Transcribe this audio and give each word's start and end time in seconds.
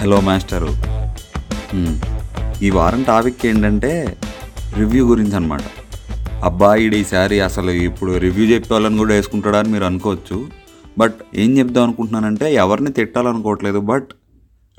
Hello 0.00 0.18
master. 0.20 0.68
ఈ 2.64 2.68
వారం 2.70 3.00
topic 3.02 3.40
ఏంటంటే 3.46 3.90
రివ్యూ 4.76 5.08
గురించి 5.08 5.34
అనమాట 5.36 5.64
అబ్బాయిడు 6.44 6.96
ఈసారి 6.96 7.40
అసలు 7.46 7.70
ఇప్పుడు 7.70 8.12
రివ్యూ 8.24 8.44
చెప్పేవాళ్ళని 8.54 8.98
కూడా 8.98 9.14
వేసుకుంటాడా 9.14 9.58
అని 9.58 9.72
మీరు 9.72 9.84
అనుకోవచ్చు. 9.84 10.38
బట్ 10.98 11.18
ఏం 11.34 11.58
చెప్దాం 11.58 11.84
అనుకుంటున్నానంటే 11.84 12.54
ఎవరిని 12.54 12.92
తిట్టాలనుకోవట్లేదు 12.92 13.78
బట్ 13.92 14.08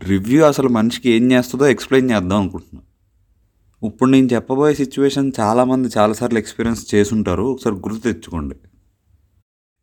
రివ్యూ 0.04 0.41
అసలు 0.45 0.69
మనిషికి 0.69 1.09
ఏం 1.09 1.31
చేస్తుందో 1.31 1.67
ఎక్స్ప్లెయిన్ 1.67 2.11
చేద్దాం 2.11 2.39
అనుకుంటున్నాను 2.41 2.88
ఇప్పుడు 3.88 4.09
నేను 4.09 4.29
చెప్పబోయే 4.33 4.75
సిచ్యువేషన్ 4.75 5.31
చాలామంది 5.39 5.89
చాలాసార్లు 5.97 6.39
ఎక్స్పీరియన్స్ 6.39 6.95
చేసుంటారు. 6.95 7.43
ఒకసారి 7.43 7.75
గుర్తు 7.75 7.99
తెచ్చుకోండి. 7.99 8.55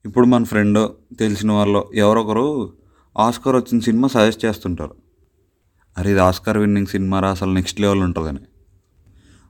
ఇప్పుడు 0.05 0.27
మన 0.27 0.45
ఫ్రెండ్ 0.45 0.89
తెలిసిన 1.19 1.53
వాళ్ళు 1.53 1.83
ఎవరొకరు 1.95 2.47
ఆస్కార్ 3.17 3.57
వచ్చిన 3.57 3.79
సినిమా 3.81 4.09
సజెస్ట్ 4.09 4.45
చేస్తుంటారు. 4.45 5.06
అరే 5.99 6.11
ఇది 6.11 6.21
ఆస్కార్ 6.21 6.59
విన్నింగ్ 6.59 6.87
సినిమా 6.87 7.21
రా 7.21 7.29
అసలు 7.31 7.53
నెక్స్ట్ 7.53 7.81
లెవెల్ 7.81 8.01
ఉంటుందని. 8.01 8.43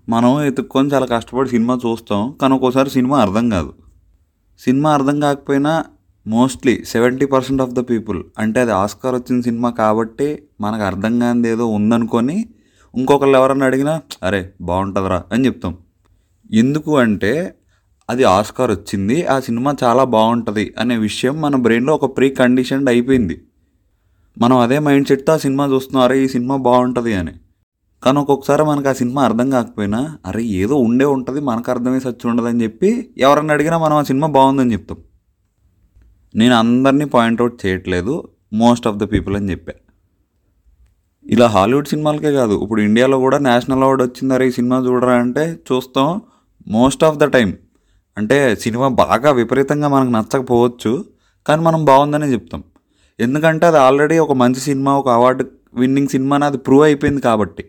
మనం 0.09 0.43
ఎత్తుక్కొని 0.43 0.89
చాలా 0.89 1.07
కష్టపడి 1.07 1.49
సినిమా 1.49 1.79
చూస్తాం 1.87 2.35
కానీ 2.43 2.55
ఒక్కోసారి 2.55 2.91
సినిమా 2.91 3.21
అర్థం 3.21 3.51
కాదు. 3.51 3.75
సినిమా 4.59 4.95
అర్థం 4.95 5.21
కాకపోయినా 5.21 5.85
mostly 6.27 6.85
seventy 6.85 7.27
percent 7.27 7.63
of 7.63 7.73
the 7.73 7.81
people 7.81 8.25
అంటే 8.39 8.61
అది 8.61 8.73
ఆస్కార్ 8.73 9.15
వచ్చిన 9.15 9.41
సినిమా 9.41 9.71
కాబట్టి 9.71 10.43
మనకు 10.61 10.83
అర్థం 10.83 11.19
కానిది 11.19 11.49
ఏదో 11.49 11.67
ఉందనుకొని 11.67 12.47
ఇంకొకళ్ళు 12.95 13.39
ఎవరన్నా 13.39 13.67
అడిగినా 13.67 14.03
అరే 14.23 14.53
బాగుంటుందిరా 14.61 15.23
అని 15.33 15.47
చెప్తాం. 15.47 15.79
ఎందుకు 16.53 16.99
అంటే 16.99 17.55
అది 18.11 18.25
ఆస్కార్ 18.25 18.71
వచ్చింది 18.71 19.27
ఆ 19.27 19.41
సినిమా 19.41 19.77
చాలా 19.85 20.05
బాగుంటుంది 20.05 20.75
అనే 20.79 20.97
విషయం 20.97 21.41
మన 21.41 21.57
బ్రెయిన్లో 21.57 21.95
ఒక 21.95 22.17
ప్రీ 22.17 22.31
కండిషన్డ్ 22.31 22.91
అయిపోయింది. 22.91 23.37
మనం 24.37 24.57
అదే 24.59 24.79
మైండ్ 24.79 25.09
సెట్తో 25.09 25.33
ఆ 25.33 25.37
సినిమా 25.37 25.67
చూస్తున్నాం 25.67 26.05
అరే 26.05 26.25
ఈ 26.25 26.29
సినిమా 26.29 26.57
బాగుంటుంది 26.57 27.15
అని. 27.15 27.35
కానీ 28.03 28.19
ఒక్కొక్కసారి 28.19 28.63
మనకు 28.63 28.89
ఆ 28.89 28.93
సినిమా 28.93 29.25
అర్థం 29.25 29.51
కాకపోయినా 29.51 30.19
అరే 30.27 30.43
ఏదో 30.43 30.77
ఉండే 30.77 31.05
ఉంటుంది 31.05 31.41
మనకు 31.41 31.71
అర్థమే 31.71 32.01
సచ్చి 32.01 32.31
ఉండదని 32.31 32.63
చెప్పి 32.63 33.11
ఎవరన్నా 33.19 33.55
అడిగినా 33.55 33.79
మనం 33.79 33.97
ఆ 33.97 34.03
సినిమా 34.03 34.27
బాగుందని 34.27 34.73
చెప్తాం. 34.73 34.99
నేను 36.35 36.55
అందరినీ 36.55 37.05
పాయింట్అవుట్ 37.05 37.67
చేయట్లేదు 37.67 38.29
మోస్ట్ 38.53 38.87
ఆఫ్ 38.87 38.97
ద 38.97 39.05
పీపుల్ 39.13 39.37
అని 39.37 39.51
చెప్పా. 39.51 39.73
ఇలా 41.27 41.47
హాలీవుడ్ 41.47 41.89
సినిమాలకే 41.89 42.33
కాదు 42.33 42.63
ఇప్పుడు 42.63 42.81
ఇండియాలో 42.81 43.19
కూడా 43.19 43.39
నేషనల్ 43.39 43.83
అవార్డు 43.83 44.05
వచ్చిందరే 44.05 44.49
ఈ 44.49 44.51
సినిమా 44.51 44.79
చూడరా 44.79 45.15
అంటే 45.15 45.59
చూస్తాం 45.73 46.21
మోస్ట్ 46.69 47.05
ఆఫ్ 47.05 47.19
ద 47.19 47.25
టైం 47.25 47.51
అంటే 48.17 48.57
సినిమా 48.57 48.89
బాగా 48.89 49.31
విపరీతంగా 49.31 49.89
మనకు 49.89 50.11
నచ్చకపోవచ్చు 50.11 51.05
కానీ 51.47 51.63
మనం 51.63 51.85
బాగుందనే 51.85 52.27
చెప్తాం. 52.27 52.65
ఎందుకంటే 53.21 53.67
అది 53.67 53.79
ఆల్రెడీ 53.79 54.19
ఒక 54.19 54.33
మంచి 54.33 54.61
సినిమా 54.61 54.99
ఒక 54.99 55.09
అవార్డు 55.09 55.47
విన్నింగ్ 55.75 56.09
సినిమా 56.09 56.37
అని 56.37 56.45
అది 56.45 56.59
ప్రూవ్ 56.59 56.85
అయిపోయింది 56.85 57.21
కాబట్టి. 57.21 57.65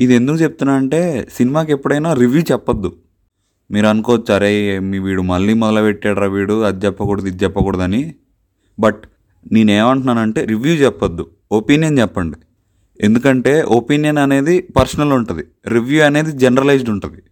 ఇది 0.00 0.14
ఎందుకు 0.14 0.36
చెప్తున్నా 0.36 0.74
అంటే 0.74 1.28
సినిమాకి 1.32 1.72
ఎప్పుడైనా 1.72 2.14
రివ్యూ 2.14 2.42
చెప్పొద్దు. 2.42 2.96
మీరు 3.70 3.86
అనుకోవచ్చు 3.86 4.34
అరే 4.34 4.78
మీ 4.78 4.98
వీడు 4.98 5.22
మళ్ళీ 5.22 5.54
మొదలుపెట్టాడరా 5.54 6.26
వీడు 6.26 6.62
అది 6.62 6.86
చెప్పకూడదు 6.86 7.26
ఇది 7.26 7.44
చెప్పకూడదని. 7.44 8.14
బట్ 8.78 9.02
నేనేమంటున్నానంటే 9.52 10.44
రివ్యూ 10.44 10.74
చెప్పొద్దు. 10.74 11.30
ఒపీనియన్ 11.52 11.98
చెప్పండి. 11.98 12.36
ఎందుకంటే 13.00 13.62
ఒపీనియన్ 13.62 14.18
అనేది 14.18 14.60
పర్సనల్ 14.60 15.12
ఉంటుంది. 15.12 15.44
రివ్యూ 15.66 16.04
అనేది 16.04 16.32
జనరలైజ్డ్ 16.32 16.90
ఉంటుంది. 16.90 17.22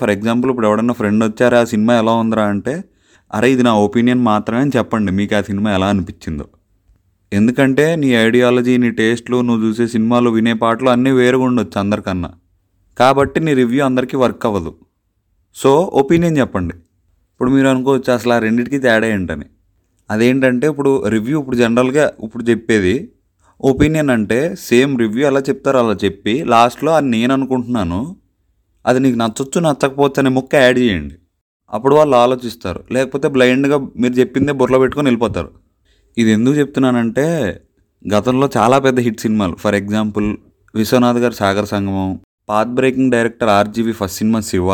ఫర్ 0.00 0.10
ఎగ్జాంపుల్ 0.10 0.50
ఇప్పుడు 0.50 0.66
ఎవడన్నా 0.66 0.94
ఫ్రెండ్ 0.94 1.24
వచ్చారా 1.24 1.60
ఆ 1.60 1.64
సినిమా 1.64 1.98
ఎలా 1.98 2.12
ఉందిరా 2.12 2.44
అంటే 2.44 2.84
అరే 3.34 3.52
ఇది 3.52 3.62
నా 3.62 3.74
ఒపీనియన్ 3.74 4.20
మాత్రమే 4.20 4.60
అని 4.60 4.70
చెప్పండి. 4.76 5.12
మీకు 5.12 5.34
ఆ 5.34 5.42
సినిమా 5.42 5.74
ఎలా 5.74 5.88
అనిపించిందో. 5.88 6.48
ఎందుకంటే 7.32 7.96
నీ 7.96 8.06
ఐడియాలజీ 8.06 8.76
నీ 8.76 8.90
టేస్ట్లు 8.90 9.40
నువ్వు 9.40 9.68
చూసే 9.68 9.86
సినిమాలు 9.86 10.30
వినే 10.30 10.52
పాటలు 10.52 10.90
అన్నీ 10.90 11.10
వేరుగా 11.10 11.42
ఉండొచ్చు 11.42 11.80
అందరికన్నా. 11.80 12.30
కాబట్టి 12.98 13.40
నీ 13.40 13.54
రివ్యూ 13.54 13.84
అందరికీ 13.84 14.16
వర్క్ 14.16 14.46
అవ్వదు. 14.46 14.76
సో 15.54 15.80
ఒపీనియన్ 15.80 16.38
చెప్పండి. 16.38 16.74
ఇప్పుడు 17.32 17.50
మీరు 17.50 17.68
అనుకోవచ్చు 17.68 18.12
అసలు 18.12 18.32
ఆ 18.32 18.38
రెండింటికి 18.38 18.78
తేడా 18.78 19.06
ఏంటని. 19.06 19.44
అదేంటంటే 20.10 20.66
ఇప్పుడు 20.66 21.08
రివ్యూ 21.08 21.40
ఇప్పుడు 21.40 21.56
జనరల్గా 21.56 22.12
ఇప్పుడు 22.24 22.42
చెప్పేది 22.42 23.12
ఒపీనియన్ 23.60 24.10
అంటే 24.10 24.54
సేమ్ 24.54 24.98
రివ్యూ 24.98 25.26
అలా 25.26 25.40
చెప్తారు 25.40 25.78
అలా 25.78 25.96
చెప్పి 26.04 26.44
లాస్ట్లో 26.44 26.92
అది 26.92 27.08
నేను 27.08 27.32
అనుకుంటున్నాను 27.34 28.16
అది 28.86 29.00
నీకు 29.00 29.18
నచ్చొచ్చు 29.18 29.60
నచ్చకపోవచ్చు 29.60 30.14
అనే 30.18 30.30
ముక్క 30.30 30.54
యాడ్ 30.54 30.78
చేయండి. 30.78 31.14
అప్పుడు 31.72 31.94
వాళ్ళు 31.94 32.16
ఆలోచిస్తారు. 32.16 32.84
లేకపోతే 32.92 33.28
బ్లైండ్గా 33.28 33.78
మీరు 33.78 34.12
చెప్పిందే 34.12 34.52
బుర్రలో 34.52 34.78
పెట్టుకొని 34.78 35.06
వెళ్ళిపోతారు. 35.06 35.65
ఇది 36.16 36.30
ఎందుకు 36.32 36.54
చెప్తున్నానంటే 36.56 37.24
గతంలో 38.02 38.46
చాలా 38.56 38.76
పెద్ద 38.78 38.98
హిట్ 39.00 39.20
సినిమాలు. 39.20 39.54
ఫర్ 39.62 39.74
ఎగ్జాంపుల్ 39.74 40.28
విశ్వనాథ్ 40.74 41.18
గారి 41.18 41.34
Sagar 41.34 41.66
Sangamam 41.66 42.10
path 42.48 42.68
breaking 42.68 43.12
director 43.14 43.48
RGV 43.48 43.92
first 43.92 44.18
cinema 44.18 44.40
Shiva 44.40 44.70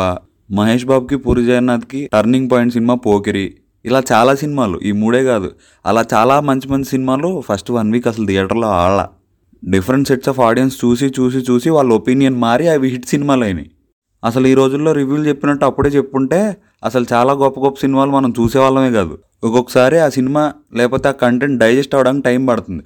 Mahesh 0.51 0.85
బాబుకి 0.85 1.15
పూరి 1.15 1.43
జగన్నాథ్కి 1.45 1.99
టర్నింగ్ 2.13 2.49
పాయింట్ 2.51 2.73
సినిమా 2.73 2.95
పోకిరి. 3.07 3.45
ఇలా 3.85 4.01
చాలా 4.11 4.35
సినిమాలు 4.35 4.77
ఈ 4.83 4.91
మూడే 4.91 5.21
కాదు. 5.23 5.49
అలా 5.85 6.03
చాలా 6.13 6.35
మంచి 6.49 6.67
మంచి 6.73 6.89
సినిమాలు 6.93 7.29
ఫస్ట్ 7.47 7.71
వన్ 7.71 7.91
వీక్ 7.91 8.07
అసలు 8.07 8.25
థియేటర్లో 8.25 8.69
ఆడ 8.81 8.99
డిఫరెంట్ 9.63 10.07
సెట్స్ 10.07 10.29
ఆఫ్ 10.29 10.39
ఆడియన్స్ 10.39 10.77
చూసి 10.85 11.07
చూసి 11.19 11.41
చూసి 11.49 11.69
వాళ్ళ 11.69 11.89
ఒపీనియన్ 11.93 12.37
మారి 12.45 12.67
అవి 12.67 12.89
హిట్ 12.89 13.05
సినిమాలు 13.05 13.43
అయినాయి. 13.43 13.69
అసలు 14.23 14.45
ఈ 14.47 14.53
రోజుల్లో 14.53 14.91
రివ్యూలు 14.91 15.25
చెప్పినట్టు 15.27 15.65
అప్పుడే 15.65 15.89
చెప్పుంటే 15.89 16.57
అసలు 16.83 17.05
చాలా 17.13 17.33
గొప్ప 17.33 17.57
గొప్ప 17.59 17.77
సినిమాలు 17.79 18.11
మనం 18.11 18.33
చూసేవాళ్ళమే 18.39 18.91
కాదు. 18.91 19.15
ఒక్కొక్కసారి 19.43 19.97
ఆ 19.99 20.09
సినిమా 20.09 20.53
లేకపోతే 20.73 21.07
ఆ 21.09 21.11
కంటెంట్ 21.11 21.59
డైజెస్ట్ 21.59 21.95
అవ్వడానికి 21.95 22.23
టైం 22.23 22.45
పడుతుంది. 22.45 22.83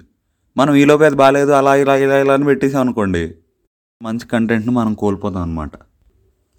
మనం 0.56 0.74
ఈలోపే 0.74 1.06
అది 1.06 1.16
బాగాలేదు 1.16 1.52
అలా 1.52 1.76
ఇలా 1.76 1.96
ఇలా 1.96 2.16
ఇలా 2.18 2.34
అని 2.34 2.44
పెట్టేసాం 2.44 2.80
అనుకోండి 2.80 3.22
మంచి 4.02 4.26
కంటెంట్ని 4.26 4.72
మనం 4.72 4.94
కోల్పోతాం 4.94 5.42
అనమాట 5.42 5.70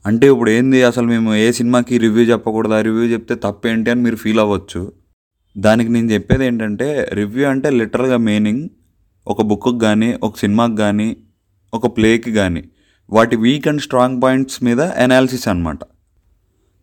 అంటే 0.05 0.27
ఇప్పుడు 0.27 0.49
ఏంది 0.49 0.83
అసలు 0.83 1.05
మేము 1.05 1.35
ఏ 1.35 1.51
సినిమాకి 1.51 1.97
రివ్యూ 1.97 2.23
చెప్పకూడదు 2.23 2.73
ఆ 2.73 2.81
రివ్యూ 2.81 3.05
చెప్తే 3.05 3.35
తప్పేంటి 3.35 3.91
అని 3.91 4.01
మీరు 4.01 4.15
ఫీల్ 4.15 4.39
అవ్వచ్చు. 4.39 4.81
దానికి 5.57 5.89
నేను 5.89 6.11
చెప్పేది 6.11 6.45
ఏంటంటే 6.45 7.09
రివ్యూ 7.13 7.49
అంటే 7.49 7.69
లిటరల్గా 7.69 8.17
మీనింగ్ 8.17 8.63
ఒక 9.27 9.41
బుక్కి 9.41 9.79
కానీ 9.79 10.09
ఒక 10.23 10.37
సినిమాకి 10.37 10.75
కానీ 10.75 11.09
ఒక 11.73 11.87
ప్లేకి 11.97 12.31
కానీ 12.31 12.61
వాటి 13.09 13.35
వీక్ 13.35 13.67
అండ్ 13.67 13.81
స్ట్రాంగ్ 13.81 14.21
పాయింట్స్ 14.21 14.63
మీద 14.63 14.81
అనాలిసిస్ 14.81 15.47
అనమాట 15.47 15.79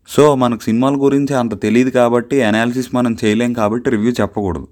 సో 0.09 0.35
మనకు 0.35 0.63
సినిమాల 0.63 0.95
గురించి 0.95 1.35
అంత 1.35 1.63
తెలియదు 1.63 1.91
కాబట్టి 1.91 2.43
అనాలిసిస్ 2.43 2.95
మనం 2.95 3.17
చేయలేం 3.25 3.53
కాబట్టి 3.53 3.91
రివ్యూ 3.91 4.11
చెప్పకూడదు. 4.11 4.69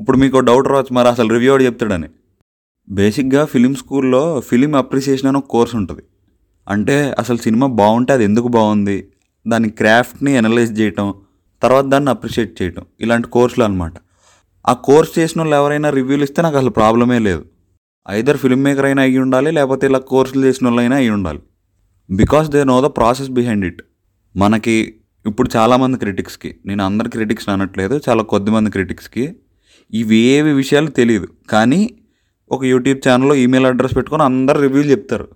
ఇప్పుడు 0.00 0.16
మీకు 0.16 0.38
డౌట్ 0.38 0.68
రావచ్చు 0.68 0.92
మరి 0.92 1.08
అసలు 1.08 1.28
రివ్యూ 1.28 1.50
వాడు 1.50 1.62
చెప్తాడని? 1.62 2.08
బేసిక్గా 2.88 3.44
ఫిలిం 3.44 3.74
స్కూల్లో 3.74 4.40
ఫిలిం 4.40 4.74
అప్రిసియేషన్ 4.74 5.28
అని 5.28 5.38
ఒక 5.38 5.46
కోర్స్ 5.46 5.74
ఉంటుంది. 5.74 6.02
అంటే 6.68 7.14
అసలు 7.18 7.36
సినిమా 7.36 7.66
బాగుంటే 7.66 8.12
అది 8.12 8.24
ఎందుకు 8.24 8.48
బాగుంది? 8.48 9.08
దాని 9.48 9.70
క్రాఫ్ట్ని 9.70 10.36
అనలైజ్ 10.36 10.80
చేయటం 10.80 11.14
తర్వాత 11.62 11.84
దాన్ని 11.84 12.10
అప్రిషియేట్ 12.10 12.62
చేయటం 12.62 12.84
ఇలాంటి 13.00 13.28
కోర్సులు 13.28 13.64
అనమాట 13.64 13.94
ఆ 14.68 14.72
కోర్స్ 14.72 15.18
చేసిన 15.18 15.40
వాళ్ళు 15.40 15.56
ఎవరైనా 15.56 15.90
రివ్యూలు 15.90 16.24
ఇస్తే 16.24 16.42
నాకు 16.42 16.56
అసలు 16.56 16.70
ప్రాబ్లమే 16.70 17.18
లేదు. 17.18 17.44
ఐదర్ 18.10 18.36
ఫిల్మ్ 18.36 18.64
మేకర్ 18.64 18.84
అయినా 18.84 19.02
అయ్యి 19.02 19.18
ఉండాలి 19.18 19.50
లేకపోతే 19.50 19.86
ఇలా 19.86 19.98
కోర్సులు 19.98 20.44
చేసిన 20.46 20.66
వాళ్ళైనా 20.68 20.96
అయ్యి 20.96 21.10
ఉండాలి. 21.10 21.42
Because 22.10 22.48
they 22.48 22.64
know 22.64 22.80
the 22.80 22.84
process 22.84 23.30
behind 23.30 23.64
it 23.64 23.82
మనకి 24.36 24.74
ఇప్పుడు 25.26 25.48
చాలామంది 25.56 25.96
క్రిటిక్స్కి 25.98 26.50
నేను 26.66 26.84
అందరి 26.84 27.08
క్రిటిక్స్ 27.10 27.48
అనట్లేదు 27.48 28.00
చాలా 28.08 28.22
కొద్దిమంది 28.22 28.70
క్రిటిక్స్కి 28.70 29.24
ఇవి 29.92 30.16
ఏవి 30.16 30.52
విషయాలు 30.52 30.90
తెలియదు 30.90 31.28
కానీ 31.50 31.80
ఒక 32.50 32.64
యూట్యూబ్ 32.64 33.00
ఛానల్లో 33.08 33.34
ఈమెయిల్ 33.34 33.66
అడ్రస్ 33.66 33.96
పెట్టుకొని 33.96 34.22
అందరు 34.22 34.58
రివ్యూలు 34.60 34.88
చెప్తారు. 34.90 35.26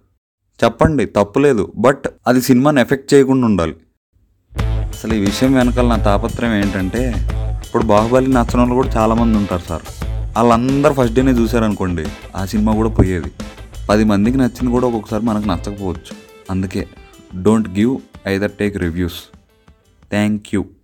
చెప్పండి 0.64 1.06
తప్పులేదు 1.06 1.72
బట్ 1.78 2.06
అది 2.26 2.40
సినిమాని 2.40 2.80
ఎఫెక్ట్ 2.80 3.14
చేయకుండా 3.14 3.46
ఉండాలి. 3.46 3.74
అసలు 4.94 5.14
ఈ 5.14 5.20
విషయం 5.20 5.52
వెనకాల 5.54 5.86
నా 5.86 5.96
తాపత్రయం 5.96 6.52
ఏంటంటే 6.52 7.02
ఇప్పుడు 7.66 7.84
బాహుబలి 7.84 8.30
నచ్చిన 8.30 8.58
వాళ్ళు 8.60 8.74
కూడా 8.74 8.90
చాలామంది 8.96 9.36
ఉంటారు 9.38 9.64
సార్. 9.68 9.82
వాళ్ళందరూ 10.36 10.94
ఫస్ట్ 10.94 11.14
డేనే 11.14 11.32
చూశారనుకోండి 11.32 12.04
ఆ 12.36 12.44
సినిమా 12.44 12.72
కూడా 12.74 12.90
పోయేది. 12.90 13.30
పది 13.90 14.04
మందికి 14.04 14.36
నచ్చింది 14.36 14.70
కూడా 14.72 14.86
ఒక్కొక్కసారి 14.86 15.24
మనకు 15.24 15.48
నచ్చకపోవచ్చు. 15.48 16.14
అందుకే 16.50 16.86
don't 17.42 17.68
give 17.68 17.94
either 18.26 18.48
take 18.48 18.74
reviews. 18.74 19.30
Thank 20.10 20.52
you. 20.52 20.75